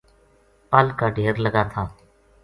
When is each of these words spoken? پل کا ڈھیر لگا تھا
پل 0.71 0.87
کا 0.99 1.07
ڈھیر 1.15 1.35
لگا 1.45 1.63
تھا 1.73 1.83